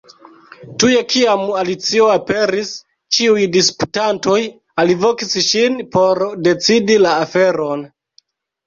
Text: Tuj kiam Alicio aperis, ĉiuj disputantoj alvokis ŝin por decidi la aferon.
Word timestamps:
Tuj 0.83 0.93
kiam 1.11 1.43
Alicio 1.63 2.07
aperis, 2.13 2.71
ĉiuj 3.19 3.45
disputantoj 3.59 4.41
alvokis 4.87 5.41
ŝin 5.53 5.79
por 5.99 6.27
decidi 6.51 7.01
la 7.07 7.17
aferon. 7.29 7.91